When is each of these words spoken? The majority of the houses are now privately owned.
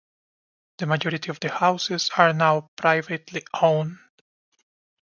The 0.79 0.87
majority 0.87 1.29
of 1.29 1.39
the 1.41 1.51
houses 1.51 2.09
are 2.17 2.33
now 2.33 2.71
privately 2.75 3.43
owned. 3.61 3.99